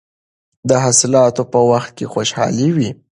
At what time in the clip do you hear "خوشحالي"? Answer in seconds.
2.13-2.69